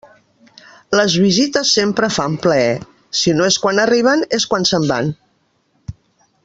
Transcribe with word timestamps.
Les 0.99 1.17
visites 1.25 1.73
sempre 1.79 2.09
fan 2.15 2.39
plaer; 2.47 2.73
si 3.21 3.37
no 3.41 3.51
és 3.53 3.61
quan 3.67 3.83
arriben, 3.87 4.27
és 4.39 4.49
quan 4.55 4.69
se'n 4.71 4.93
van. 4.95 5.17